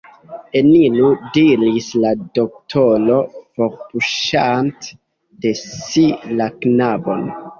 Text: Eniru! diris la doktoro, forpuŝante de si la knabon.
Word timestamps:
Eniru! 0.59 1.09
diris 1.33 1.89
la 2.05 2.13
doktoro, 2.37 3.19
forpuŝante 3.61 4.97
de 5.45 5.53
si 5.61 6.07
la 6.41 6.49
knabon. 6.65 7.23